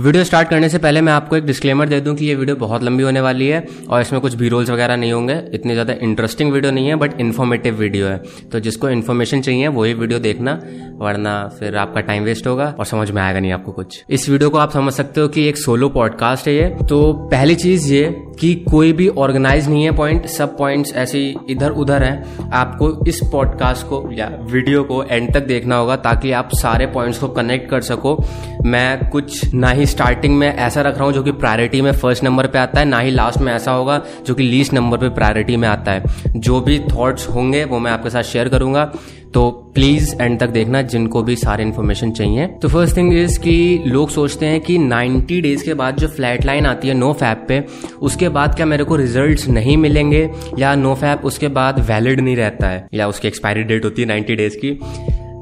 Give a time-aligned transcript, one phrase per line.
[0.00, 2.82] Video start करने से पहले मैं आपको एक डिस्क्लेमर दे दूँ कि ये वीडियो बहुत
[2.82, 6.52] लंबी होने वाली है और इसमें कुछ बी रोल्स वगैरह नहीं होंगे। इतनी ज़्यादा इंटरेस्टिंग
[6.52, 8.16] वीडियो नहीं है बट इन्फॉर्मेटिव वीडियो है।
[8.52, 10.58] तो जिसको इन्फॉर्मेशन चाहिए, वही वीडियो देखना,
[11.00, 14.50] वरना फिर आपका टाइम वेस्ट होगा और समझ में आएगा नहीं आपको कुछ। इस वीडियो
[14.50, 18.04] को आप समझ सकते हो कि एक सोलो पॉडकास्ट है ये। तो पहली चीज़ ये
[18.40, 23.20] कि कोई भी ऑर्गेनाइज नहीं है पॉइंट सब पॉइंट्स ऐसे इधर उधर हैं। आपको इस
[23.32, 27.70] पॉडकास्ट को या वीडियो को एंड तक देखना होगा ताकि आप सारे पॉइंट्स को कनेक्ट
[27.70, 28.18] कर सको।
[28.64, 32.24] मैं कुछ ना ही स्टार्टिंग में ऐसा रख रहा हूँ जो कि प्रायोरिटी में फ़र्स्ट
[32.24, 35.08] नंबर पे आता है, ना ही लास्ट में ऐसा होगा जो कि लीस्ट नंबर पे
[35.08, 36.02] प्रायोरिटी में आता है।
[36.36, 38.92] जो भी थॉट्स होंगे वो मैं आपके साथ शेयर करूँगा।
[39.34, 43.82] तो प्लीज़ एंड तक देखना जिनको भी सारी इन्फॉर्मेशन चाहिए। तो फ़र्स्ट थिंग इज़ कि
[43.86, 47.44] लोग सोचते हैं कि 90 डेज़ के बाद जो फ्लैट लाइन आती है नो फैप
[47.48, 47.64] पे,
[48.02, 52.36] उसके बाद क्या मेरे को रिजल्ट्स नहीं मिलेंगे या नो फैप उसके बाद वैलिड नहीं
[52.36, 54.78] रहता है या उसकी एक्सपायरी डेट होती है 90 डेज़ की।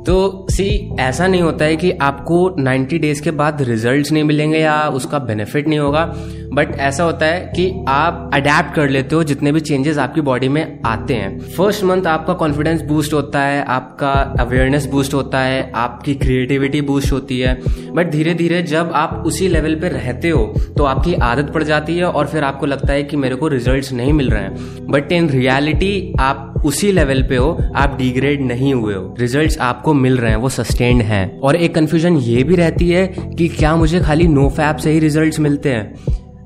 [0.08, 4.58] तो सी ऐसा नहीं होता है कि आपको 90 डेज़ के बाद रिजल्ट्स नहीं मिलेंगे
[4.58, 6.04] या उसका बेनिफिट नहीं होगा।
[6.52, 10.48] बट ऐसा होता है कि आप अडेप्ट कर लेते हो जितने भी चेंजेस आपकी बॉडी
[10.48, 15.70] में आते हैं। फ़र्स्ट मंथ आपका कॉन्फिडेंस बूस्ट होता है, आपका अवेयरनेस बूस्ट होता है,
[15.74, 17.54] आपकी क्रिएटिविटी बूस्ट होती है।
[17.94, 20.44] बट धीरे धीरे जब आप उसी लेवल पे रहते हो
[20.76, 23.92] तो आपकी आदत पड़ जाती है और फिर आपको लगता है कि मेरे को रिज़ल्ट
[23.92, 28.74] नहीं मिल रहे हैं। बट इन रियलिटी आप उसी लेवल पे हो, आप डिग्रेड नहीं
[28.74, 32.56] हुए हो। रिज़ल्ट आपको मिल रहे हैं, वो सस्टेन्ड हैं। और एक कंफ्यूजन ये भी
[32.56, 33.06] रहती है
[33.38, 35.94] कि क्या मुझे खाली नो फैप से ही रिज़ल्ट मिलते हैं?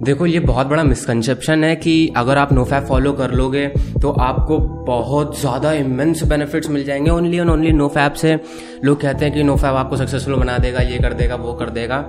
[0.03, 3.67] देखो, ये बहुत बड़ा मिसकंसेप्शन है कि अगर आप नो फैप फॉलो कर लोगे
[4.03, 8.39] तो आपको बहुत ज़्यादा इमेंस बेनिफिट्स मिल जाएँगे। Only and only no fap से
[8.85, 11.71] लोग कहते हैं कि नो फैप आपको सक्सेसफुल बना देगा, ये कर देगा, वो कर
[11.71, 12.05] देगा।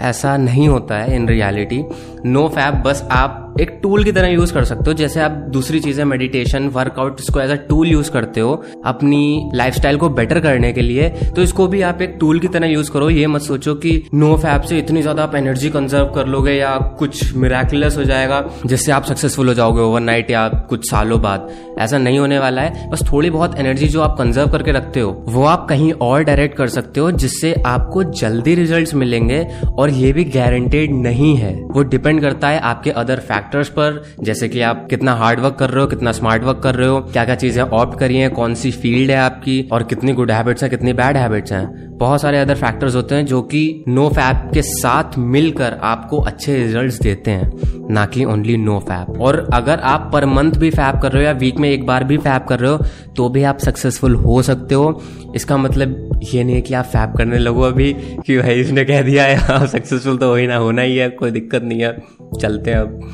[0.00, 1.82] ऐसा नहीं होता है इन रियलिटी
[2.26, 5.80] नो फैप बस आप एक टूल की तरह यूज़ कर सकते हो। जैसे आप दूसरी
[5.80, 8.52] चीज़ें मेडिटेशन वर्कआउट इसको एज अ टूल यूज़ करते हो,
[8.86, 12.66] अपनी लाइफस्टाइल को बेटर करने के लिए तो इसको भी आप एक टूल की तरह
[12.68, 16.26] यूज़ करो। ये मत सोचो कि नो फैप से इतनी ज़्यादा आप एनर्जी कंजर्व कर
[16.26, 21.20] लोगे या कुछ मिराकुलस हो जाएगा, जिससे आप सक्सेसफुल हो जाओगे ओवरनाइट या कुछ सालों
[21.22, 25.00] बाद। ऐसा नहीं होने वाला है। बस थोड़ी बहुत एनर्जी जो आप कंजर्व करके रखते
[25.00, 29.90] हो, वो आप कहीं और डायरेक्ट कर सकते हो, जिससे आपको जल्दी रिज़ल्ट मिलेंगे और
[29.92, 34.48] ये भी गारंटेड नहीं है। वो डिपेंड करता है आपके अदर फैक्ट फैक्टर्स पर, जैसे
[34.48, 37.24] कि आप कितना हार्ड वर्क कर रहे हो, कितना स्मार्ट वर्क कर रहे हो क्या
[37.24, 40.70] क्या चीज़ें ऑप्ट करी है कौन सी फ़ील्ड है आपकी, और कितनी गुड हैबिट्स हैं,
[40.70, 44.62] कितनी बैड हैबिट्स हैं। बहुत सारे अदर फैक्टर्स होते हैं जो कि नो फैप के
[44.62, 47.50] साथ मिलकर आपको अच्छे रिजल्ट्स देते हैं,
[47.90, 51.26] ना कि ओनली नो फैप और अगर आप पर मंथ भी फैप कर रहे हो
[51.26, 52.78] या वीक में एक बार भी फैप कर रहे हो
[53.16, 55.00] तो भी आप सक्सेसफुल हो सकते हो।
[55.34, 57.92] इसका मतलब ये नहीं है कि आप फैप करने लगो अभी
[58.26, 61.30] कि भाई इसने कह दिया है सक्सेसफुल तो हो ही ना, होना ही है, कोई
[61.30, 61.96] दिक्कत नहीं है।
[62.38, 63.12] चलते हैं अब।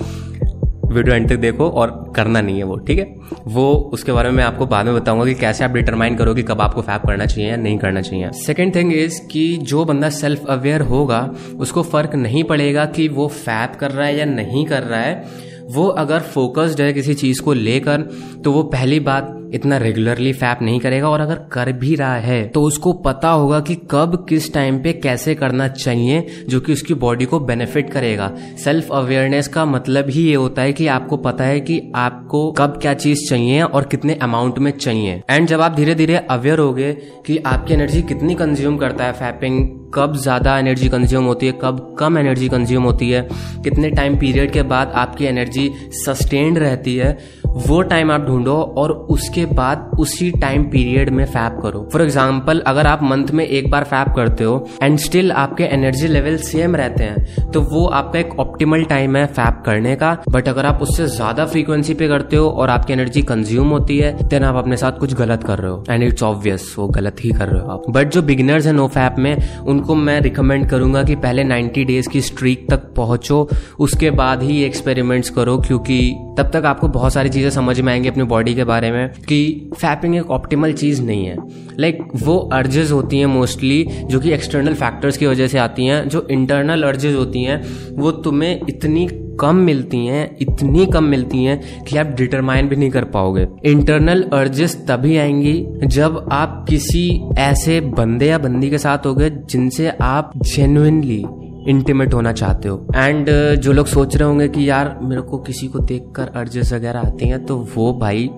[0.92, 3.14] वीडियो एंड तक देखो और करना नहीं है वो, ठीक है?
[3.46, 6.60] वो उसके बारे में मैं आपको बाद में बताऊँगा कि कैसे आप डिटरमाइन करोगे कब
[6.60, 10.46] आपको फैप करना चाहिए या नहीं करना चाहिए। सेकेंड थिंग इज़ कि जो बंदा सेल्फ
[10.46, 14.82] अवेयर होगा, उसको फ़र्क नहीं पड़ेगा कि वो फैप कर रहा है या नहीं कर
[14.82, 15.24] रहा है।
[15.66, 18.02] वो अगर फोकस्ड है किसी चीज़ को लेकर
[18.44, 22.46] तो वो पहली बात इतना रेगुलरली फैप नहीं करेगा और अगर कर भी रहा है
[22.48, 26.94] तो उसको पता होगा कि कब किस टाइम पे कैसे करना चाहिए, जो कि उसकी
[26.96, 28.30] बॉडी को बेनिफिट करेगा।
[28.64, 32.78] सेल्फ अवेयरनेस का मतलब ही ये होता है कि आपको पता है कि आपको कब
[32.82, 36.72] क्या चीज़ चाहिए और कितने अमाउंट में चाहिए। एंड जब आप धीरे धीरे अवेयर हो
[36.74, 36.92] गए
[37.26, 41.96] कि आपकी एनर्जी कितनी कंज्यूम करता है फैपिंग कब ज़्यादा एनर्जी कंज्यूम होती है, कब
[41.98, 43.22] कम एनर्जी कंज्यूम होती है,
[43.64, 48.92] कितने टाइम पीरियड के बाद आपकी एनर्जी सस्टेन्ड रहती है, वो टाइम आप ढूंढो और
[49.10, 53.70] उसके बाद उसी टाइम पीरियड में फैप करो। फॉर एग्ज़ाम्पल अगर आप मंथ में एक
[53.70, 58.18] बार फैप करते हो एंड स्टिल आपके एनर्जी लेवल सेम रहते हैं तो वो आपका
[58.18, 62.36] एक ऑप्टिमल टाइम है फैप करने का। बट अगर आप उससे ज़्यादा फ्रीक्वेंसी पे करते
[62.36, 65.70] हो और आपकी एनर्जी कंज्यूम होती है देन आप अपने साथ कुछ गलत कर रहे
[65.70, 68.72] हो। एंड इट्स ऑब्वियस वो गलत ही कर रहे हो आप। बट जो बिगिनर्स है
[68.72, 73.48] नो फैप में, उनको मैं रिकमेंड करूँगा कि पहले 90 डेज़ की स्ट्रीक तक पहुंचो,
[73.78, 75.98] उसके बाद ही एक्सपेरिमेंट्स करो, क्योंकि
[76.38, 79.70] तब तक आपको बहुत सारी चीज़ें समझ में आएँगी अपनी बॉडी के बारे में। कि
[79.74, 81.36] फैपिंग एक ऑप्टिमल चीज़ नहीं है।
[81.78, 85.86] लाइक like, वो अर्जेस होती हैं मोस्टली जो कि एक्सटर्नल फैक्टर्स की वजह से आती
[85.86, 87.62] हैं जो इंटरनल अर्जेस होती हैं
[87.96, 89.08] वो तुम्हें इतनी
[89.40, 94.22] कम मिलती हैं इतनी कम मिलती हैं कि आप डिटरमाइन भी नहीं कर पाओगे। इंटरनल
[94.22, 100.32] अर्जेस तभी आएँगी जब आप किसी ऐसे बंदे या बंदी के साथ होगे जिनसे आप
[100.36, 101.24] जेन्युइनली
[101.68, 105.38] इंटीमेट होना चाहते हो। एंड uh, जो लोग सोच रहे होंगे कि यार मेरे को
[105.38, 108.30] किसी को देख कर अर्जेस वगैरह आती हैं तो वो भाई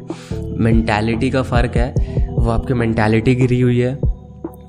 [0.58, 4.17] मैंटेलिटी का फ़र्क है। वो आपकी मैंटेलिटी गिरी हुई है।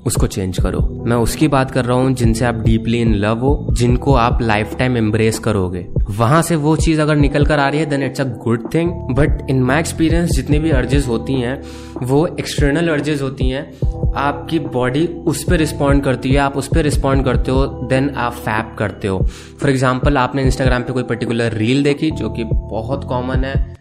[0.06, 3.68] उसको चेंज करो। मैं उसकी बात कर रहा हूँ, जिनसे आप डीपली इन लव हो,
[3.72, 7.80] जिनको आप लाइफ टाइम एम्ब्रेस करोगे। वहाँ से वो चीज़ अगर निकल कर आ रही
[7.80, 11.62] है then it's a good thing but in my experience जितनी भी अर्जेस होती हैं,
[12.04, 13.72] वो एक्सटर्नल अर्जेस होती हैं।
[14.16, 18.34] आपकी बॉडी उस पर रिस्पॉन्ड करती है, आप उस पर रिस्पॉन्ड करते हो देन आप
[18.34, 19.20] फैप करते हो।
[19.62, 23.76] फॉर एग्ज़ाम्पल आपने इंस्टाग्राम पे कोई पर्टिकुलर रील देखी, जो कि बहुत कॉमन है।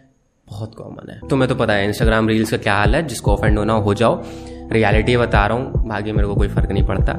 [0.47, 3.07] बहुत कॉमन है। तुम्हें तो पता है इंस्टाग्राम रील्स का क्या हाल है?
[3.07, 4.23] जिसको ऑफेंड होना हो जाओ।
[4.71, 7.13] रियलिटी बता रहा हूँ, बाकी मेरे को कोई फ़र्क नहीं पड़ता।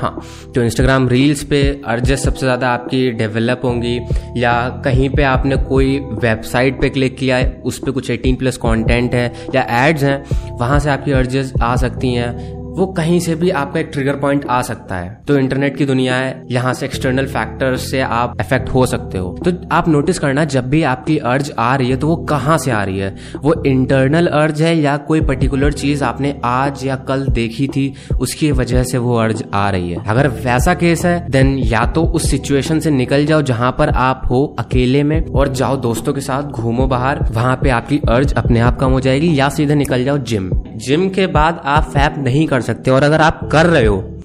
[0.00, 0.20] हाँ
[0.54, 3.96] तो इंस्टाग्राम रील्स पे अर्जेस सबसे ज़्यादा आपकी डेवलप होंगी,
[4.36, 4.52] या
[4.84, 9.14] कहीं पे आपने कोई वेबसाइट पे क्लिक किया है, उस पर कुछ 18 प्लस कंटेंट
[9.14, 13.50] है, या एड्स हैं, वहाँ से आपकी अर्जेस आ सकती हैं। वो कहीं से भी
[13.52, 17.26] आपका एक ट्रिगर पॉइंट आ सकता है। तो इंटरनेट की दुनिया है, यहाँ से एक्सटर्नल
[17.26, 21.50] फैक्टर से आप इफ़ेक्ट हो सकते हो। तो आप नोटिस करना, जब भी आपकी अर्ज़
[21.52, 23.14] आ रही है तो वो कहाँ से आ रही है?
[23.36, 28.50] वो इंटरनल अर्ज़ है या कोई पर्टिकुलर चीज़ आपने आज या कल देखी थी, उसकी
[28.52, 30.02] वजह से वो अर्ज़ आ रही है?
[30.06, 34.22] अगर वैसा केस है देन या तो उस सिचुएशन से निकल जाओ जहाँ पर आप
[34.30, 38.60] हो अकेले में, और जाओ दोस्तों के साथ घूमो बाहर, वहाँ पे आपकी अर्ज़ अपने
[38.60, 42.46] आप कम हो जाएगी, या सीधे निकल जाओ जिम जिम के बाद आप फैप नहीं
[42.46, 44.20] कर सकते और अगर आप कर रहे हो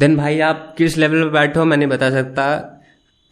[0.00, 2.76] देन भाई आप किस लेवल पे बैठे हो मैं नहीं बता सकता।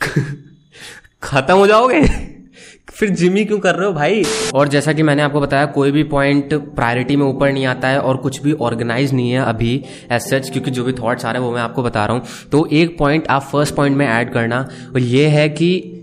[1.22, 2.02] खत्म हो जाओगे?
[2.90, 4.24] फिर जिम ही क्यों कर रहे हो भाई?
[4.54, 8.00] और जैसा कि मैंने आपको बताया, कोई भी पॉइंट प्रायोरिटी में ऊपर नहीं आता है
[8.00, 11.42] और कुछ भी ऑर्गेनाइज नहीं है अभी एज सच क्योंकि जो भी थॉट्स आ रहे
[11.42, 14.32] हैं वो मैं आपको बता रहा हूँ। तो एक पॉइंट आप फ़र्स्ट पॉइंट में ऐड
[14.32, 15.94] करना और ये है कि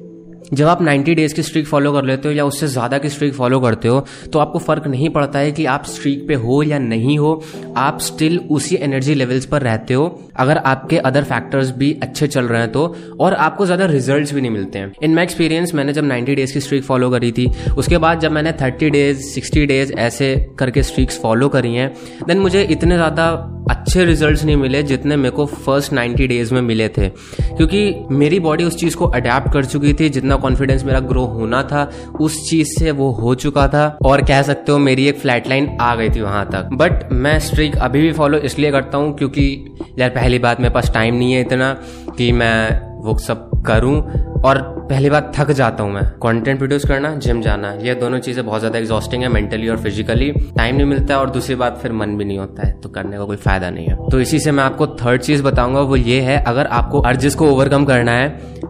[0.54, 3.34] जब आप 90 डेज़ की स्ट्रीक फॉलो कर लेते हो या उससे ज़्यादा की स्ट्रीक
[3.34, 6.80] फॉलो करते हो तो आपको फ़र्क नहीं पड़ता है कि आप स्ट्रीक पे हो या
[6.80, 7.42] नहीं हो।
[7.78, 10.06] आप स्टिल उसी एनर्जी लेवल्स पर रहते हो।
[10.36, 12.86] अगर आपके अदर फैक्टर्स भी अच्छे चल रहे हैं तो
[13.20, 16.54] और आपको ज़्यादा रिज़ल्ट भी नहीं मिलते हैं। इन माई एक्सपीरियंस मैंने जब 90 डेज़
[16.54, 20.84] की स्ट्रीक फॉलो करी थी, उसके बाद जब मैंने 30 डेज़ 60 डेज़ ऐसे करके
[20.84, 21.94] स्ट्रीक्स फॉलो करी हैं,
[22.28, 23.32] देन मुझे इतने ज़्यादा
[23.70, 27.10] अच्छे रिजल्ट्स नहीं मिले जितने मेरे को फ़र्स्ट 90 डेज़ में मिले थे।
[27.42, 31.64] क्योंकि मेरी बॉडी उस चीज़ को अडेप्ट कर चुकी थी, जितना कॉन्फिडेंस मेरा ग्रो होना
[31.64, 31.92] था,
[32.22, 35.78] उस चीज़ से वो हो चुका था। और कह सकते हो मेरी एक फ्लैट लाइन
[35.82, 39.76] आ गई थी वहाँ तक। बट मैं स्ट्रिक अभी भी फॉलो इसलिए करता हूँ क्योंकि
[40.00, 41.74] यार पहली बात मेरे पास टाइम नहीं है इतना
[42.18, 43.96] कि मैं वो सब करूँ
[44.42, 44.58] और
[44.90, 48.60] पहली बात थक जाता हूँ मैं। कंटेंट प्रोड्यूस करना जिम जाना, ये दोनों चीज़ें बहुत
[48.60, 52.18] ज़्यादा एग्जॉस्टिंग है मेंटली और फिजिकली टाइम नहीं मिलता है और दूसरी बात फिर मन
[52.18, 54.64] भी नहीं होता है तो करने का कोई फ़ायदा नहीं है। तो इसी से मैं
[54.64, 58.30] आपको थर्ड चीज़ बताऊँगा, वो ये है, अगर आपको अर्जिस को ओवरकम करना है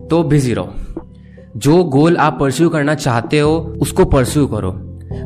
[0.10, 0.74] तो बिज़ी रहो।
[1.58, 4.74] जो गोल आप परस्यू करना चाहते हो, उसको परस्यू करो।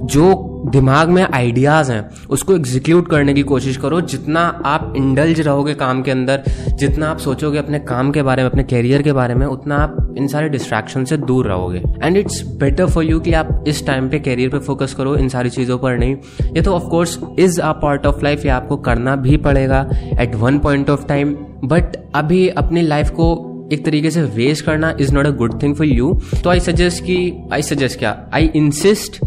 [0.05, 0.33] जो
[0.65, 6.01] दिमाग में आइडियाज़ हैं, उसको एग्जीक्यूट करने की कोशिश करो। जितना आप इंडल्ज रहोगे काम
[6.01, 9.45] के अंदर, जितना आप सोचोगे अपने काम के बारे में, अपने कैरियर के बारे में,
[9.45, 13.63] उतना आप इन सारे डिस्ट्रैक्शन से दूर रहोगे। And it's better for you कि आप
[13.67, 16.15] इस टाइम पे कैरियर पे फोकस करो, इन सारी चीज़ों पर नहीं।
[16.55, 19.89] ये तो of course is a part of life ये आपको करना भी पड़ेगा
[20.21, 21.35] at one point of time
[21.65, 25.75] but अभी अपनी लाइफ को एक तरीके से वेस्ट करना is not a good thing
[25.75, 28.29] for you तो आई सजेस्ट कि आई सजेस्ट क्या?
[28.33, 29.25] आई इंसिस्ट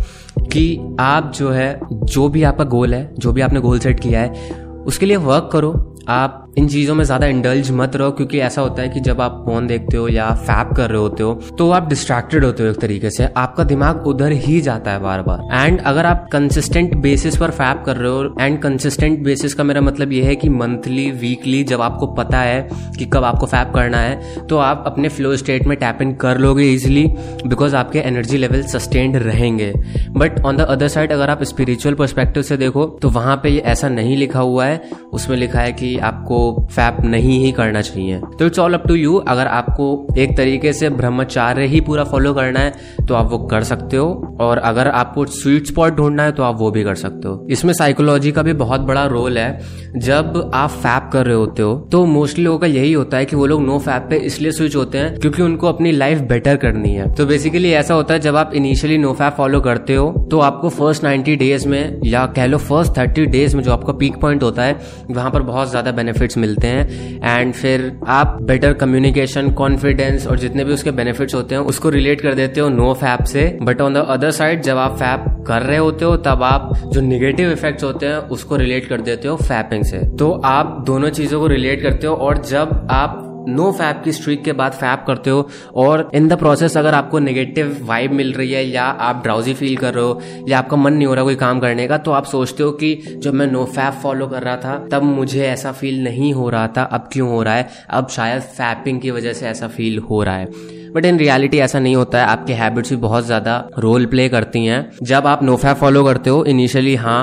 [0.52, 4.20] कि आप जो है, जो भी आपका गोल है, जो भी आपने गोल सेट किया
[4.20, 4.50] है,
[4.86, 8.82] उसके लिए वर्क करो। आप इन चीज़ों में ज़्यादा इंडल्ज मत रहो, क्योंकि ऐसा होता
[8.82, 11.88] है कि जब आप फ़ोन देखते हो या फैप कर रहे होते हो तो आप
[11.88, 15.80] डिस्ट्रैक्टेड होते हो एक तरीके से। आपका दिमाग उधर ही जाता है बार बार एंड
[15.82, 20.12] अगर आप कंसिस्टेंट बेसिस पर फैप कर रहे हो एंड कंसिस्टेंट बेसिस का मेरा मतलब
[20.12, 24.46] यह है कि मंथली वीकली जब आपको पता है कि कब आपको फैप करना है
[24.46, 27.06] तो आप अपने फ्लो स्टेट में टैप इन कर लोगे इजिली
[27.46, 29.72] बिकॉज़ आपके एनर्जी लेवल सस्टेन्ड रहेंगे।
[30.10, 33.88] But on the other side अगर आप स्पिरिचुअल परस्पेक्टिव से देखो तो वहाँ पे ऐसा
[33.90, 34.80] नहीं लिखा हुआ है।
[35.12, 36.40] उसमें लिखा है कि आपको
[36.72, 39.86] फैप नहीं ही करना चाहिए। तो it's all up to you अगर आपको
[40.18, 44.36] एक तरीके से ब्रह्मचार्य ही पूरा फॉलो करना है तो आप वो कर सकते हो।
[44.40, 47.72] और अगर आपको स्वीट स्पॉट ढूंढना है तो आप वो भी कर सकते हो। इसमें
[47.74, 52.04] साइकोलॉजी का भी बहुत बड़ा रोल है। जब आप फैप कर रहे होते हो तो
[52.06, 54.98] मोस्टली लोगों का यही होता है कि वो लोग नो फैप पे इसलिए स्विच होते
[54.98, 58.52] हैं, क्योंकि उनको अपनी लाइफ बेटर करनी है। तो बेसिकली ऐसा होता है, जब आप
[58.54, 62.58] इनिशियली नो फैप फॉलो करते हो तो आपको फ़र्स्ट नाइनटी डेज़ में, या कह लो
[62.60, 64.78] फ़र्स्ट थर्टी डेज़ में जो आपका पीक पॉइंट होता है,
[65.10, 65.92] वहाँ पर बहुत ज़्यादा
[66.32, 71.54] बेनिफिट्स मिलते हैं। एंड फिर आप बेटर कम्युनिकेशन कॉन्फिडेंस और जितने भी उसके बेनिफिट्स होते
[71.54, 74.76] हैं, उसको रिलेट कर देते हो नो फैप से। But on the other side जब
[74.76, 78.88] आप फैप कर रहे होते हो, तब आप जो निगेटिव इफेक्ट्स होते हैं, उसको रिलेट
[78.88, 82.88] कर देते हो फैपिंग से। तो आप दोनों चीज़ों को रिलेट करते हो और जब
[82.90, 86.94] आप नो फैप की स्ट्रीक के बाद फैप करते हो और इन द प्रोसेस अगर
[86.94, 90.76] आपको नेगेटिव वाइब मिल रही है या आप ड्राउजी फील कर रहे हो या आपका
[90.76, 93.46] मन नहीं हो रहा कोई काम करने का तो आप सोचते हो कि जब मैं
[93.46, 97.08] नो फैप फॉलो कर रहा था, तब मुझे ऐसा फील नहीं हो रहा था, अब
[97.12, 97.68] क्यों हो रहा है?
[97.90, 100.46] अब शायद फैपिंग की वजह से ऐसा फील हो रहा है।
[100.92, 104.64] बट इन रियलिटी ऐसा नहीं होता है, आपके हैबिट्स भी बहुत ज़्यादा रोल प्ले करती
[104.66, 107.20] हैं। जब आप नो फैप फॉलो करते हो इनिशियली हाँ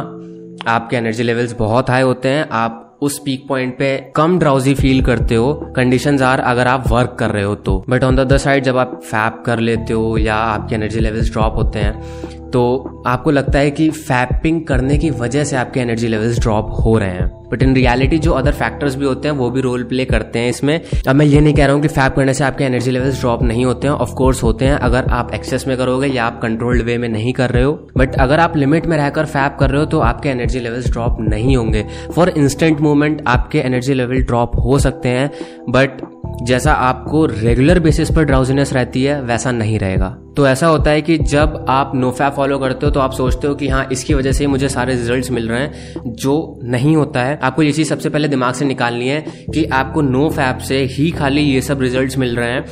[0.68, 5.02] आपके एनर्जी लेवल्स बहुत हाई होते हैं, आप उस पीक पॉइंट पे कम ड्राउजी फील
[5.02, 8.38] करते हो कंडीशन आर अगर आप वर्क कर रहे हो तो। But on the other
[8.38, 13.04] side जब आप फैप कर लेते हो या आपके एनर्जी लेवल्स ड्रॉप होते हैं तो
[13.08, 17.10] आपको लगता है कि फैपिंग करने की वजह से आपके एनर्जी लेवल्स ड्रॉप हो रहे
[17.10, 20.40] हैं। बट इन रियलिटी जो अदर फैक्टर्स भी होते हैं, वो भी रोल प्ले करते
[20.40, 22.92] हैं इसमें। अब मैं ये नहीं कह रहा हूँ कि फैप करने से आपके एनर्जी
[22.92, 26.26] लेवल्स ड्रॉप नहीं होते हैं। ऑफ़ कोर्स होते हैं, अगर आप एक्सेस में करोगे या
[26.26, 29.58] आप कंट्रोल्ड वे में नहीं कर रहे हो। बट अगर आप लिमिट में रहकर फैप
[29.60, 33.94] कर रहे हो तो आपके एनर्जी लेवल्स ड्रॉप नहीं होंगे। फॉर इंस्टेंट मूवमेंट आपके एनर्जी
[33.94, 35.30] लेवल ड्रॉप हो सकते हैं।
[35.70, 36.02] बट
[36.44, 41.02] जैसा आपको रेगुलर बेसिस पर ड्राउजीनेस रहती है, वैसा नहीं रहेगा। तो ऐसा होता है
[41.02, 44.14] कि जब आप नो फैप फॉलो करते हो तो आप सोचते हो कि हाँ इसकी
[44.14, 47.72] वजह से ही मुझे सारे रिजल्ट्स मिल रहे हैं, जो नहीं होता है। आपको ये
[47.72, 51.62] चीज़ सबसे पहले दिमाग से निकालनी है कि आपको नो फैप से ही खाली ये
[51.62, 52.66] सब रिजल्ट्स मिल रहे हैं।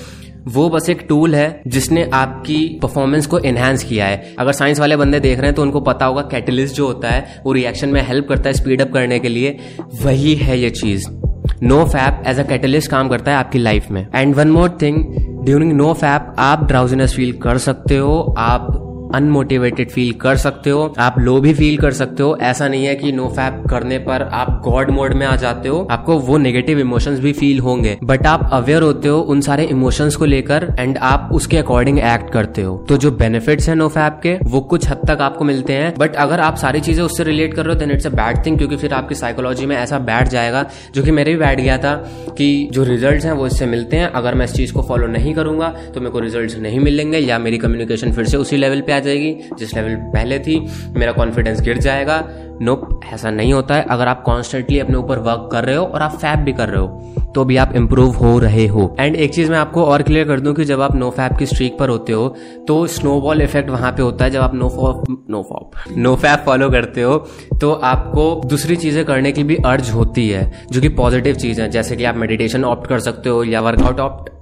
[0.48, 4.98] वो बस एक टूल है, जिसने आपकी परफॉर्मेंस को एनहांस किया है। अगर साइंस वाले
[4.98, 8.02] बंदे देख रहे हैं तो उनको पता होगा कैटलिस्ट जो होता है, वो रिएक्शन में
[8.08, 9.58] हेल्प करता है स्पीड अप करने के लिए।
[10.04, 11.27] वही है ये चीज़।
[11.64, 14.06] No fap as a catalyst काम करता है आपकी लाइफ में.
[14.16, 15.04] And one more thing
[15.46, 18.84] during no fap आप ड्राउजीनेस फील कर सकते हो, आप
[19.16, 22.96] अनमोटिवेटेड फील कर सकते हो, आप लो भी फील कर सकते हो। ऐसा नहीं है
[22.96, 26.80] कि नो फैप करने पर आप गॉड मोड में आ जाते हो, आपको वो नेगेटिव
[26.80, 30.98] इमोशंस भी फील होंगे। बट आप अवेयर होते हो उन सारे इमोशंस को लेकर एंड
[30.98, 34.90] आप उसके अकॉर्डिंग एक्ट करते हो। तो जो बेनिफिट्स है नो फैप के, वो कुछ
[34.90, 37.80] हद तक आपको मिलते हैं। बट अगर आप सारी चीज़ें उससे रिलेट कर रहे हो
[37.80, 41.12] then it's a bad thing क्योंकि फिर आपकी साइकोलॉजी में ऐसा बैठ जाएगा, जो कि
[41.12, 41.94] मेरे भी बैठ गया था
[42.38, 45.34] कि जो रिज़ल्ट हैं वो इससे मिलते हैं। अगर मैं इस चीज़ को फॉलो नहीं
[45.36, 48.94] करूँगा तो मेरे को रिज़ल्ट नहीं मिलेंगे या मेरी कम्युनिकेशन फिर से उसी लेवल पे
[48.98, 50.60] आ जाएगी जिस लेवल पहले थी
[50.92, 52.24] मेरा कॉन्फिडेंस गिर जाएगा।
[52.62, 55.84] नोप nope, ऐसा नहीं होता है। अगर आप कॉन्स्टेंटली अपने ऊपर वर्क कर रहे हो
[55.86, 59.16] और आप फैप भी कर रहे हो तो भी आप इंप्रूव हो रहे हो। एंड
[59.16, 61.78] एक चीज़ मैं आपको और क्लियर कर दूँ कि जब आप नो फैप की स्ट्रीक
[61.80, 62.28] पर होते हो
[62.68, 66.40] तो स्नोबॉल इफ़ेक्ट वहाँ पे होता है। जब आप no fap no fap no fap
[66.46, 67.18] follow करते हो
[67.62, 71.70] तो आपको दूसरी चीज़ें करने की भी अर्ज़ होती है जो कि पॉजिटिव चीज़ है।
[71.70, 74.36] जैसे कि आप मेडिटेशन ऑप्ट कर सकते हो या वर्कआउट ऑप्ट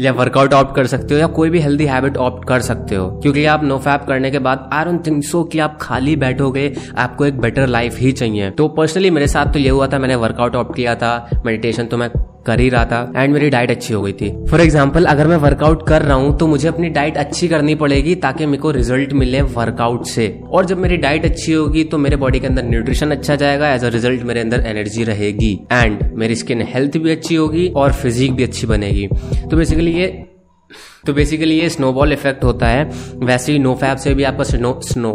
[0.00, 3.08] या वर्कआउट ऑप्ट कर सकते हो या कोई भी हेल्दी हैबिट ऑप्ट कर सकते हो।
[3.12, 6.72] क्योंकि आप नो फैप करने के बाद आई डोंट थिंक सो कि आप खाली बैठोगे,
[6.98, 10.16] आपको एक बेटर लाइफ ही चाहिए। तो पर्सनली मेरे साथ तो ये हुआ था, मैंने
[10.16, 12.10] वर्कआउट ऑप्ट किया था मेडिटेशन तो मैं
[12.46, 15.36] कर ही रहा था एंड मेरी डाइट अच्छी हो गई थी। फॉर एग्ज़ाम्पल अगर मैं
[15.38, 19.12] वर्कआउट कर रहा हूँ तो मुझे अपनी डाइट अच्छी करनी पड़ेगी ताकि मेरे को रिज़ल्ट
[19.14, 23.10] मिले वर्कआउट से। और जब मेरी डाइट अच्छी होगी तो मेरे बॉडी के अंदर न्यूट्रिशन
[23.10, 27.34] अच्छा जाएगा। एज अ रिज़ल्ट मेरे अंदर एनर्जी रहेगी। एंड मेरी स्किन हेल्थ भी अच्छी
[27.34, 29.08] होगी और फिजिक भी अच्छी बनेगी।
[29.50, 30.06] तो बेसिकली ये
[31.06, 32.84] तो बेसिकली ये स्नोबॉल इफ़ेक्ट होता है।
[33.24, 35.10] वैसे ही नो फैप से भी आपका स्नो स्नो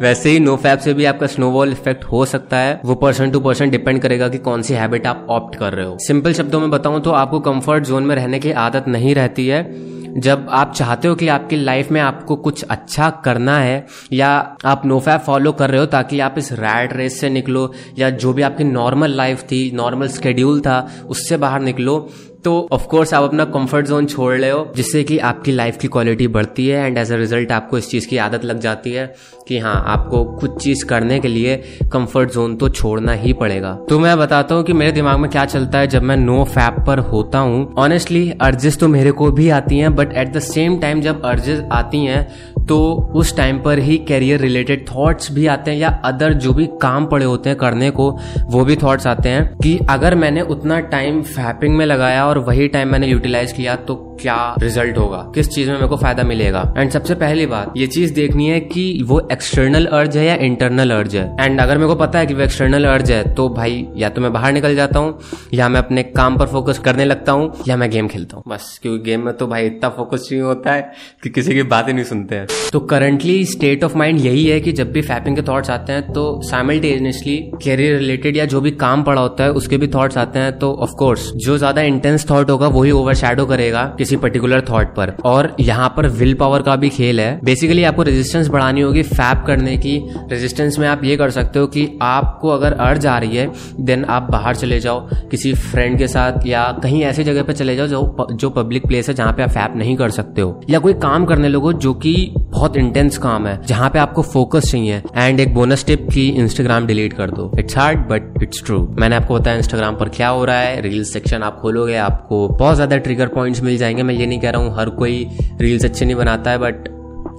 [0.00, 3.40] वैसे ही नो फैप से भी आपका स्नोबॉल इफ़ेक्ट हो सकता है। वो पर्सन टू
[3.40, 6.70] पर्सन डिपेंड करेगा कि कौन सी हैबिट आप ऑप्ट कर रहे हो। सिंपल शब्दों में
[6.70, 11.08] बताऊँ तो आपको कंफर्ट जोन में रहने की आदत नहीं रहती है। जब आप चाहते
[11.08, 14.28] हो कि आपकी लाइफ में आपको कुछ अच्छा करना है या
[14.64, 18.32] आप नोफैप फॉलो कर रहे हो ताकि आप इस रैड रेस से निकलो या जो
[18.32, 21.98] भी आपकी नॉर्मल लाइफ थी नॉर्मल स्केड्यूल था, उससे बाहर निकलो
[22.44, 25.88] तो ऑफ़ कोर्स आप अपना कंफर्ट जोन छोड़ रहे हो, जिससे कि आपकी लाइफ की
[25.88, 29.06] क्वालिटी बढ़ती है एंड एज अ रिज़ल्ट आपको इस चीज़ की आदत लग जाती है
[29.48, 31.56] कि हाँ आपको कुछ चीज़ करने के लिए
[31.92, 35.44] कंफर्ट जोन तो छोड़ना ही पड़ेगा। तो मैं बताता हूँ कि मेरे दिमाग में क्या
[35.44, 39.48] चलता है जब मैं नो फैप पर होता हूँ। ऑनेस्टली अर्जेस तो मेरे को भी
[39.50, 43.78] आती हैं but at the same time जब अर्जेस आती हैं तो उस टाइम पर
[43.78, 47.58] ही कैरियर रिलेटेड थॉट्स भी आते हैं या अदर जो भी काम पड़े होते हैं
[47.58, 48.10] करने को,
[48.44, 52.68] वो भी थॉट्स आते हैं कि अगर मैंने उतना टाइम फैपिंग में लगाया और वही
[52.68, 55.18] टाइम मैंने यूटिलाइज किया तो क्या रिज़ल्ट होगा?
[55.34, 56.62] किस चीज़ में मेरे को फ़ायदा मिलेगा?
[56.78, 60.90] एंड सबसे पहली बात, ये चीज़ देखनी है कि वो एक्सटर्नल अर्ज़ है या इंटरनल
[60.90, 61.24] अर्ज़ है?
[61.40, 64.20] एंड अगर मेरे को पता है कि वो एक्सटर्नल अर्ज़ है तो भाई, या तो
[64.20, 65.18] मैं बाहर निकल जाता हूँ,
[65.54, 68.78] या मैं अपने काम पर फोकस करने लगता हूँ, या मैं गेम खेलता हूँ। बस,
[68.82, 70.90] क्योंकि गेम में तो भाई इतना फोकस चाहिए होता है
[71.22, 74.72] कि किसी की बात नहीं सुनते हैं। तो करंटली स्टेट ऑफ़ माइंड यही है कि
[74.72, 79.02] जब भी फैपिंग के थॉट्स आते हैं तो साइमल्टेनियसली कैरियर रिलेटेड या जो भी काम
[79.02, 82.68] पड़ा होता है, उसके भी थॉट्स आते हैं तो ऑफकोर्स जो ज़्यादा इंटेंस थॉट होगा,
[82.68, 86.88] वही ओवर करेगा, किसी किसी पर्टिकुलर थॉट पर। और यहाँ पर विल पावर का भी
[86.90, 89.96] खेल है। बेसिकली आपको रेजिस्टेंस बढ़ानी होगी फैप करने की।
[90.30, 93.48] रेजिस्टेंस में आप ये कर सकते हो कि आपको अगर अर्ज़ आ रही है
[93.80, 95.00] देन आप बाहर चले जाओ,
[95.30, 99.08] किसी फ्रेंड के साथ या कहीं ऐसी जगह पर चले जाओ जो जो पब्लिक प्लेस
[99.08, 101.94] है जहाँ पे आप फैप नहीं कर सकते हो। या कोई काम करने लगो जो
[101.94, 106.28] कि बहुत इंटेंस काम है, जहाँ पे आपको फोकस चाहिए। एंड एक बोनस टिप की
[106.28, 110.28] इंस्टाग्राम डिलीट कर दो। It's hard but it's true मैंने आपको बताया इंस्टाग्राम पर क्या
[110.28, 114.14] हो रहा है। रील्स सेक्शन आप खोलोगे, आपको बहुत ज़्यादा ट्रिगर पॉइंट्स मिल जाएँगे। मैं
[114.14, 115.28] ये नहीं कह रहा हूँ हर कोई
[115.60, 116.88] रील्स अच्छे नहीं बनाता है बट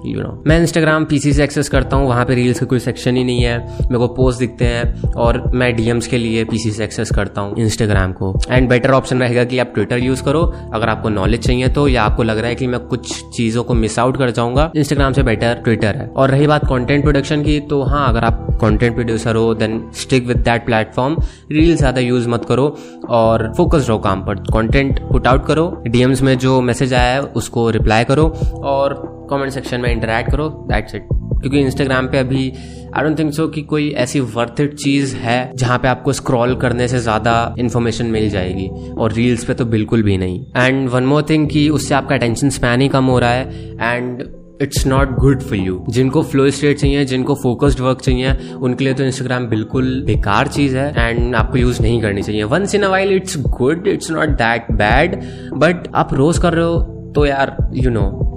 [0.06, 3.18] यू नो मैं इंस्टाग्राम पीसी से एक्सेस करता हूँ, वहाँ पे रील्स का कोई सेक्शन
[3.18, 6.84] ही नहीं है। मेरे को पोस्ट दिखते हैं और मैं डीएम्स के लिए पीसी से
[6.84, 10.42] एक्सेस करता हूँ इंस्टाग्राम को। एंड बेटर ऑप्शन रहेगा कि आप ट्विटर यूज़ करो।
[10.74, 13.74] अगर आपको नॉलेज चाहिए तो या आपको लग रहा है कि मैं कुछ चीज़ों को
[13.74, 17.60] मिस आउट कर जाऊँगा इंस्टाग्राम से बेटर ट्विटर है। और रही बात कॉन्टेंट प्रोडक्शन की
[17.70, 21.18] तो हाँ अगर आप कॉन्टेंट प्रोड्यूसर हो then stick with that platform
[21.52, 22.68] reel ज़्यादा यूज़ मत करो
[23.10, 27.22] और फोकस रहो काम पर। कॉन्टेंट पुट आउट करो। डीएम्स में जो मैसेज आया है,
[27.22, 28.28] उसको रिप्लाई करो।
[28.64, 28.94] और
[29.30, 31.08] कमेंट सेक्शन में इंटरेक्ट करो दैट्स इट
[31.42, 32.54] क्योंकि इंस्टाग्राम पे अभी
[32.96, 36.56] आई डोंट थिंक सो कि कोई ऐसी वर्थ इट चीज़ है जहाँ पे आपको स्क्रॉल
[36.56, 40.46] करने से ज़्यादा इन्फॉर्मेशन मिल जाएगी और रील्स पे तो बिल्कुल भी नहीं.
[40.58, 44.24] एंड वन मोर थिंग कि उससे आपका अटेंशन स्पैन ही कम हो रहा है and
[44.62, 48.94] it's not good for you जिनको फ्लो स्टेट चाहिए जिनको फोकस्ड वर्क चाहिए उनके लिए
[48.94, 52.44] तो इंस्टाग्राम बिल्कुल बेकार चीज़ है एंड आपको यूज़ नहीं करनी चाहिए.
[52.44, 55.22] Once in a while it's good it's not that bad
[55.54, 56.80] but आप रोज कर रहे हो
[57.16, 58.33] तो यार यू you नो know,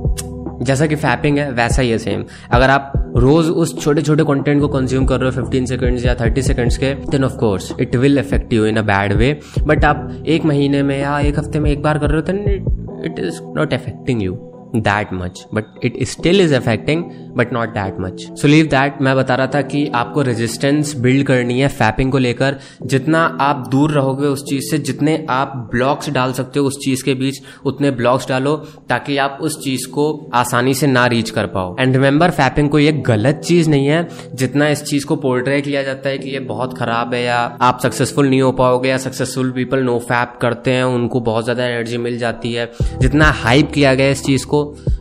[0.62, 4.60] जैसा कि फैपिंग है, वैसा ही है सेम अगर आप रोज उस छोटे छोटे कंटेंट
[4.60, 7.96] को कंज्यूम कर रहे हो 15 सेकंड्स या 30 सेकंड्स के then of course it
[7.96, 11.60] will effect you in a bad way but आप एक महीने में या एक हफ़्ते
[11.60, 15.64] में एक बार कर रहे हो then it is not affecting you that much but
[15.84, 17.04] it still is affecting
[17.36, 21.26] but not that much so leave that मैं बता रहा था कि आपको रेजिस्टेंस बिल्ड
[21.26, 26.10] करनी है फैपिंग को लेकर। जितना आप दूर रहोगे उस चीज़ से, जितने आप ब्लॉक्स
[26.10, 28.56] डाल सकते हो उस चीज़ के बीच, उतने ब्लॉक्स डालो,
[28.88, 32.86] ताकि आप उस चीज़ को आसानी से ना रीच कर पाओ। एंड रिमेंबर फैपिंग कोई
[32.88, 36.38] एक गलत चीज़ नहीं है। जितना इस चीज़ को पोर्ट्रे किया जाता है कि ये
[36.38, 40.70] बहुत खराब है, या आप सक्सेसफुल नहीं हो पाओगे, या सक्सेसफुल पीपल नो फैप करते
[40.70, 42.70] हैं, उनको बहुत ज़्यादा एनर्जी मिल जाती है।
[43.00, 44.55] जितना हाइप किया गया इस चीज़ को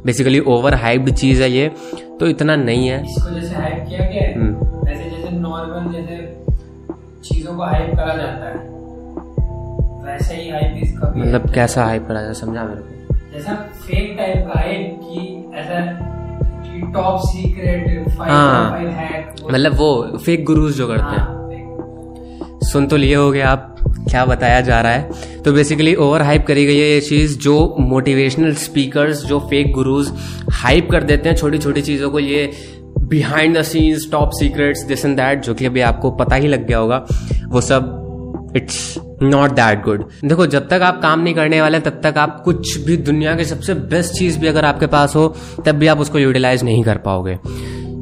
[0.05, 1.71] बेसिकली ओवर हाइप्ड चीज़ है ये
[2.19, 4.33] तो इतना नहीं है। इसको जैसे हाइप किया गया है?
[4.33, 4.53] हम्म।
[4.87, 6.43] वैसे जैसे नॉर्मल जैसे
[7.23, 8.55] चीज़ों को हाइप करा जाता है।
[10.05, 13.15] वैसे ही हाइप इसका भी मतलब कैसा हाइप करा जाए समझा मेरे को?
[13.33, 13.53] जैसा
[13.87, 15.79] फेक टाइप का हाइप की ऐसा
[16.93, 18.81] टॉप सीक्रेट हाँ।
[19.51, 23.74] मतलब वो फेक गुरुज जो करते हैं सुन तो लिए होगे आप।
[24.09, 25.41] क्या बताया जा रहा है?
[25.45, 30.11] तो बेसिकली ओवर हाइप करी गई है ये चीज़ जो मोटिवेशनल स्पीकर्स जो फेक गुरुज
[30.53, 32.51] हाइप कर देते हैं छोटी छोटी चीज़ों को, ये
[32.99, 36.67] behind the scenes top secrets this and that जो कि अभी आपको पता ही लग
[36.67, 37.05] गया होगा,
[37.47, 41.99] वो सब इट्स नॉट दैट गुड देखो, जब तक आप काम नहीं करने वाले, तब
[42.03, 45.27] तक आप कुछ भी दुनिया की सबसे बेस्ट चीज़ भी अगर आपके पास हो,
[45.65, 47.37] तब भी आप उसको यूटिलाइज नहीं कर पाओगे।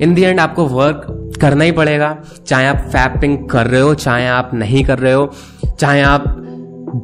[0.01, 1.07] इन दी एंड आपको वर्क
[1.41, 2.17] करना ही पड़ेगा,
[2.47, 5.31] चाहे आप फैपिंग कर रहे हो, चाहे आप नहीं कर रहे हो।
[5.79, 6.23] चाहे आप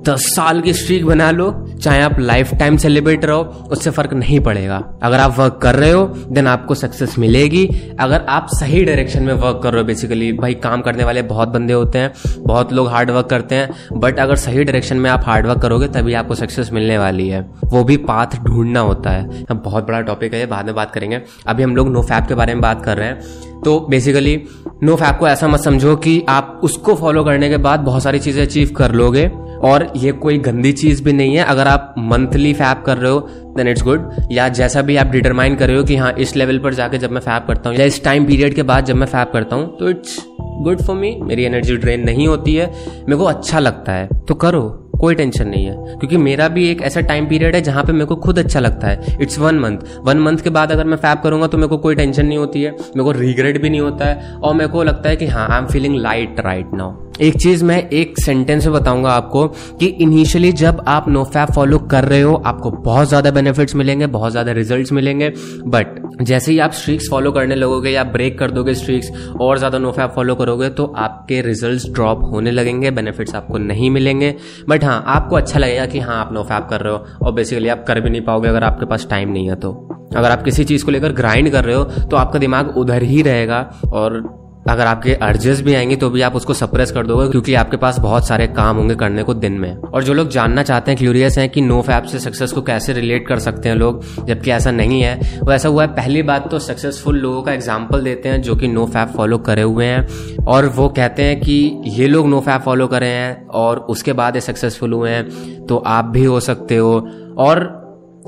[0.08, 1.52] दस साल की स्ट्रीक बना लो,
[1.84, 5.92] चाहे आप लाइफ टाइम सेलिब्रेट रहो, उससे फ़र्क नहीं पड़ेगा। अगर आप वर्क कर रहे
[5.92, 7.66] हो देन आपको सक्सेस मिलेगी।
[8.00, 11.50] अगर आप सही डायरेक्शन में वर्क कर रहे हो बेसिकली भाई, काम करने वाले बहुत
[11.50, 15.24] बंदे होते हैं, बहुत लोग हार्ड वर्क करते हैं बट अगर सही डायरेक्शन में आप
[15.26, 19.46] हार्ड वर्क करोगे, तभी आपको सक्सेस मिलने वाली है। वो भी पाथ ढूंढना होता है।
[19.54, 22.54] बहुत बड़ा टॉपिक है बाद में बात करेंगे। अभी हम लोग नो फैप के बारे
[22.54, 24.42] में बात कर रहे हैं। तो बेसिकली
[24.84, 28.20] नो फैप को ऐसा मत समझो कि आप उसको फॉलो करने के बाद बहुत सारी
[28.20, 29.28] चीज़ें अचीव कर लोगे
[29.64, 33.20] और ये कोई गंदी चीज़ भी नहीं है। अगर आप मंथली फैप कर रहे हो
[33.58, 36.60] देन इट्स गुड या जैसा भी आप डिटरमाइन कर रहे हो कि हाँ इस लेवल
[36.60, 39.08] पर जाके जब मैं फैप करता हूँ, या इस टाइम पीरियड के बाद जब मैं
[39.08, 42.68] फैप करता हूँ तो इट्स गुड फॉर मी मेरी एनर्जी ड्रेन नहीं होती है।
[43.00, 46.82] मेरे को अच्छा लगता है। तो करो। कोई टेंशन नहीं है। क्योंकि मेरा भी एक
[46.82, 49.78] ऐसा टाइम पीरियड है जहाँ पे मेरे को खुद अच्छा लगता है। It's one month
[50.02, 52.62] one month के बाद अगर मैं फैप करूँगा तो मेरे को कोई टेंशन नहीं होती
[52.62, 55.48] है। मेरे को रिग्रेट भी नहीं होता है। और मेरे को लगता है कि हाँ
[55.50, 59.48] I am feeling light right now एक चीज़ मैं एक सेंटेंस में बताऊँगा आपको
[59.80, 64.32] कि इनिशियली जब आप नोफैप फॉलो कर रहे हो, आपको बहुत ज़्यादा बेनिफिट्स मिलेंगे, बहुत
[64.32, 65.30] ज़्यादा रिजल्ट्स मिलेंगे।
[65.68, 69.78] बट जैसे ही आप स्ट्रीक्स फॉलो करने लगोगे या ब्रेक कर दोगे स्ट्रीक्स और ज़्यादा
[69.80, 74.36] नोफैप फॉलो करोगे तो आपके रिजल्ट्स ड्रॉप होने लगेंगे बेनिफिट्स आपको नहीं मिलेंगे।
[74.70, 77.86] बट हाँ आपको अच्छा लगेगा कि हाँ आप नोफैप कर रहे हो, और बेसिकली आप
[77.88, 79.72] कर भी नहीं पाओगे अगर आपके पास टाइम नहीं है तो।
[80.10, 83.22] अगर आप किसी चीज़ को लेकर ग्राइंड कर रहे हो तो आपका दिमाग उधर ही
[83.22, 84.22] रहेगा, और
[84.70, 87.98] अगर आपके अर्जेस भी आएँगे तो भी आप उसको सप्रेस कर दोगे क्योंकि आपके पास
[88.00, 91.38] बहुत सारे काम होंगे करने को दिन में। और जो लोग जानना चाहते हैं क्यूरियस
[91.38, 94.72] हैं कि नो फैप से सक्सेस को कैसे रिलेट कर सकते हैं लोग, जबकि ऐसा
[94.72, 98.42] नहीं है। वो ऐसा हुआ है, पहली बात तो सक्सेसफुल लोगों का एग्ज़ाम्पल देते हैं
[98.42, 102.28] जो कि नो फैप फॉलो करे हुए हैं। और वो कहते हैं कि ये लोग
[102.28, 106.24] नो फैप फॉलो करे हैं और उसके बाद ये सक्सेसफुल हुए हैं तो आप भी
[106.24, 106.94] हो सकते हो।
[107.38, 107.62] और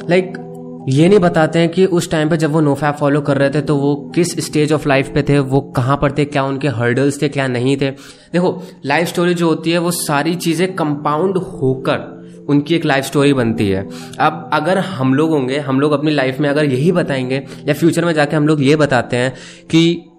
[0.09, 0.33] लाइक
[0.89, 3.49] ये नहीं बताते हैं कि उस टाइम पे जब वो नो फैप फॉलो कर रहे
[3.49, 6.67] थे तो वो किस स्टेज ऑफ़ लाइफ पे थे, वो कहाँ पर थे, क्या उनके
[6.67, 7.91] हर्डल्स थे, क्या नहीं थे।
[8.33, 13.33] देखो लाइफ स्टोरी जो होती है, वो सारी चीज़ें कंपाउंड होकर उनकी एक लाइफ स्टोरी
[13.33, 13.89] बनती है।
[14.19, 18.05] अब अगर हम लोग होंगे, हम लोग अपनी लाइफ में अगर यही बताएँगे, या फ्यूचर
[18.05, 19.33] में जाके हम लोग ये बताते हैं
[19.69, 20.10] कि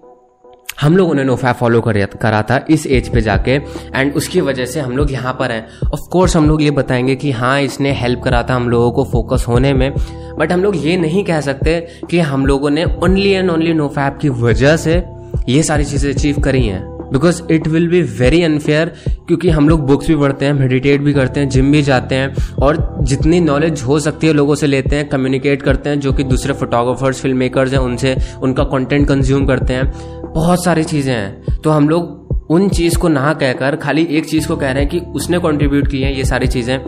[0.81, 3.51] हम लोगों ने नोफैप फॉलो करा था इस एज पे जाके
[3.95, 7.15] एंड उसकी वजह से हम लोग यहाँ पर हैं। ऑफ़ कोर्स हम लोग ये बताएँगे
[7.15, 9.91] कि हाँ इसने हेल्प करा था हम लोगों को फोकस होने में
[10.39, 14.17] बट हम लोग ये नहीं कह सकते कि हम लोगों ने ओनली एंड ओनली नोफैप
[14.21, 15.03] की वजह से
[15.49, 16.81] ये सारी चीज़ें अचीव करी हैं।
[17.11, 18.91] Because it will be very unfair
[19.27, 22.33] क्योंकि हम लोग बुक्स भी पढ़ते हैं मेडिटेट भी करते हैं जिम भी जाते हैं,
[22.61, 26.23] और जितनी नॉलेज हो सकती है लोगों से लेते हैं कम्युनिकेट करते हैं, जो कि
[26.23, 31.61] दूसरे फोटोग्राफर्स फ़िल्म मेकर्स हैं, उनसे, उनका कंटेंट कंज्यूम करते हैं। बहुत सारी चीज़ें हैं।
[31.61, 34.89] तो हम लोग उन चीज़ को ना कहकर, खाली एक चीज़ को कह रहे हैं
[34.91, 36.79] कि उसने कॉन्ट्रीब्यूट की है ये सारी चीज़ें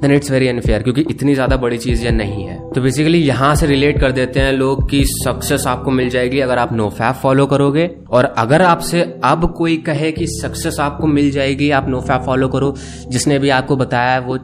[0.00, 3.54] देन इट्स वेरी अनफेयर क्योंकि इतनी ज़्यादा बड़ी चीज़ ये नहीं है। तो बेसिकली यहाँ
[3.54, 7.14] से रिलेट कर देते हैं लोग कि सक्सेस आपको मिल जाएगी अगर आप नो फैप
[7.14, 12.00] फॉलो करोगे, और अगर आपसे अब कोई कहे कि सक्सेस आपको मिल जाएगी, आप नो
[12.00, 12.74] फैप फॉलो करो,
[13.08, 14.38] जिसने भी आपको बताया वो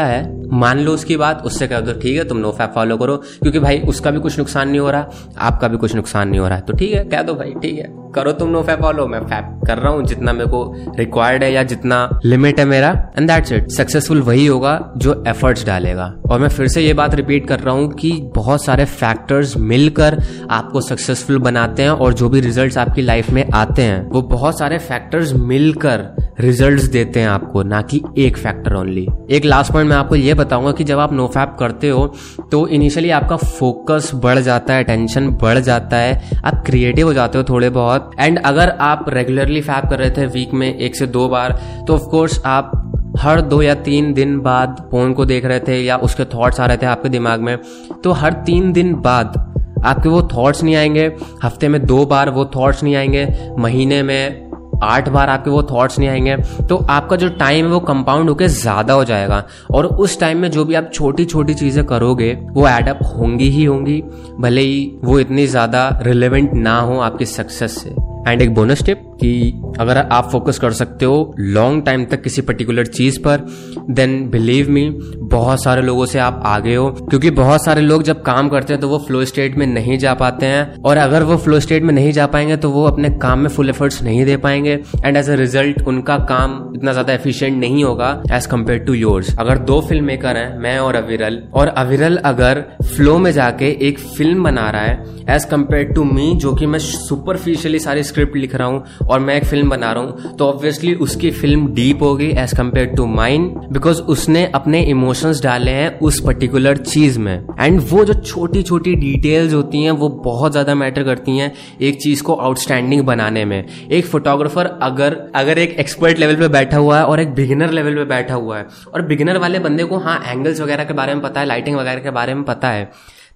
[0.00, 3.16] है मान लो उसकी बात, उससे कह दो ठीक है, तुम नो फैप फॉलो करो।
[3.16, 5.06] क्योंकि भाई, उसका भी कुछ नुकसान नहीं हो रहा,
[5.38, 7.78] आपका भी कुछ नुकसान नहीं हो रहा। है तो ठीक है, कह दो भाई, ठीक
[7.78, 11.42] है। करो तुम नो फैप फॉलो, मैं फैप कर रहा हूँ, जितना मेरे को रिक्वायर्ड
[11.42, 16.04] है या जितना लिमिट है मेरा एंड दैट्स इट सक्सेसफुल वही होगा जो एफर्ट्स डालेगा।
[16.30, 20.22] और मैं फिर से ये बात रिपीट कर रहा हूँ कि बहुत सारे फैक्टर्स मिलकर
[20.50, 24.58] आपको सक्सेसफुल बनाते हैं और जो भी रिज़ल्ट आपकी लाइफ में आते हैं, वो बहुत
[24.58, 26.08] सारे फैक्टर्स मिलकर
[26.40, 30.34] रिज़ल्ट देते हैं आपको, ना कि एक फैक्टर ओनली एक लास्ट पॉइंट मैं आपको ये
[30.36, 32.06] बताऊँगा कि जब आप नो फैप करते हो
[32.52, 37.38] तो इनिशियली आपका फोकस बढ़ जाता है टेंशन बढ़ जाता है, आप क्रिएटिव हो जाते
[37.38, 41.06] हो थोड़े बहुत। एंड अगर आप रेगुलरली फैप कर रहे थे वीक में एक से
[41.06, 42.82] दो बार तो ऑफकोर्स आप
[43.18, 46.66] हर दो या तीन दिन बाद फ़ोन को देख रहे थे या उसके थॉट्स आ
[46.66, 47.58] रहे थे आपके दिमाग में
[48.04, 49.42] तो हर तीन दिन बाद
[49.86, 51.06] आपके वो थॉट्स नहीं आएँगे।
[51.42, 53.26] हफ़्ते में दो बार वो थॉट्स नहीं आएँगे।
[53.58, 54.45] महीने में
[54.82, 56.36] आठ बार आपके वो थॉट्स नहीं आएँगे
[56.66, 60.50] तो आपका जो टाइम है वो कंपाउंड होकर ज़्यादा हो जाएगा। और उस टाइम में
[60.50, 64.02] जो भी आप छोटी छोटी चीज़ें करोगे, वो एडअप होंगी ही होंगी,
[64.40, 67.94] भले ही वो इतनी ज़्यादा रिलेवेंट ना हो आपकी सक्सेस से।
[68.28, 72.42] एंड एक बोनस टिप कि अगर आप फोकस कर सकते हो लॉन्ग टाइम तक किसी
[72.42, 73.46] पर्टिकुलर चीज़ पर
[73.90, 74.88] देन बिलीव मी
[75.26, 78.80] बहुत सारे लोगों से आप आगे हो। क्योंकि बहुत सारे लोग जब काम करते हैं
[78.80, 81.92] तो वो फ्लो स्टेट में नहीं जा पाते हैं। और अगर वो फ्लो स्टेट में
[81.94, 85.30] नहीं जा पाएँगे तो वो अपने काम में फुल एफर्ट्स नहीं दे पाएँगे। एंड एज
[85.30, 89.80] अ रिज़ल्ट उनका काम इतना ज़्यादा एफिशिएंट नहीं होगा एज कंपेयर टू योर्स अगर दो
[89.80, 94.68] फ़िल्म मेकर हैं, मैं और अविरल। और अविरल अगर फ्लो में जाके एक फ़िल्म बना
[94.70, 99.05] रहा है एज कंपेयर टू मी जो कि मैं सुपरफिशियली सारी स्क्रिप्ट लिख रहा हूँ
[99.06, 102.86] और मैं एक फ़िल्म बना रहा हूँ तो ऑब्वियसली उसकी फ़िल्म डीप होगी as compare
[102.96, 108.14] to mind because उसने अपने इमोशंस डाले हैं उस पर्टिकुलर चीज़ में। एंड वो जो
[108.14, 113.02] छोटी छोटी डिटेल्स होती हैं, वो बहुत ज़्यादा मैटर करती हैं एक चीज़ को आउटस्टैंडिंग
[113.04, 117.34] बनाने में। एक फोटोग्राफर अगर अगर एक एक्सपर्ट लेवल पे बैठा हुआ है और एक
[117.34, 120.94] बिगिनर लेवल पे बैठा हुआ है, और बिगिनर वाले बंदे को हाँ एंगल्स वगैरह के
[120.94, 122.90] बारे में पता है लाइटिंग वगैरह के बारे में पता है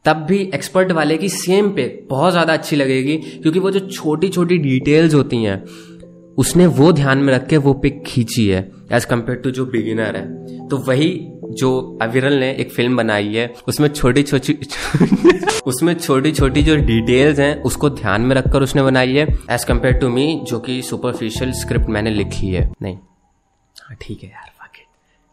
[0.05, 4.29] तब भी एक्सपर्ट वाले की सेम पे बहुत ज़्यादा अच्छी लगेगी, क्योंकि वो जो छोटी
[4.29, 5.65] छोटी डिटेल्स होती हैं,
[6.39, 10.17] उसने वो ध्यान में रख के वो पिक खींची है एज कंपेयर टू जो बिगिनर
[10.17, 11.11] है। तो वही
[11.53, 14.53] जो अविरल ने एक फ़िल्म बनाई है, उसमें छोटी छोटी
[15.67, 19.95] उसमें छोटी छोटी जो डिटेल्स हैं, उसको ध्यान में रखकर उसने बनाई है एज कंपेयर
[19.95, 22.97] टू मी जो कि सुपरफिशियल स्क्रिप्ट मैंने लिखी है। नहीं।
[23.77, 24.49] हाँ ठीक है यार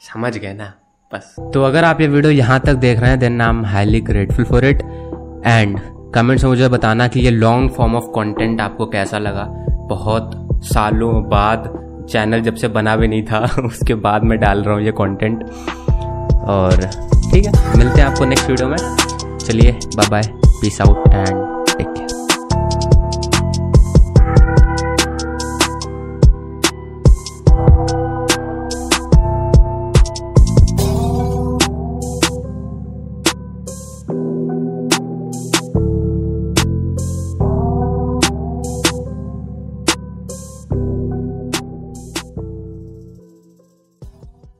[0.02, 0.74] समझ गए ना?
[1.12, 4.00] बस। तो अगर आप ये वीडियो यहाँ तक देख रहे हैं then I am highly
[4.02, 4.82] grateful for it
[5.46, 5.80] and
[6.16, 9.44] comments में मुझे बताना कि ये लॉन्ग फॉर्म ऑफ़ कंटेंट आपको कैसा लगा।
[9.90, 10.32] बहुत
[10.66, 11.70] सालों बाद
[12.10, 15.44] चैनल जब से बना भी नहीं था, उसके बाद मैं डाल रहा हूँ ये कंटेंट
[15.44, 16.90] और
[17.32, 18.78] ठीक है, मिलते हैं आपको नेक्स्ट वीडियो में।
[19.40, 21.46] चलिए bye bye peace out and